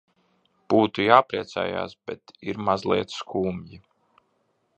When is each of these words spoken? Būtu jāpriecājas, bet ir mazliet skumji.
Būtu 0.73 1.03
jāpriecājas, 1.07 1.95
bet 2.09 2.35
ir 2.53 2.63
mazliet 2.71 3.15
skumji. 3.19 3.83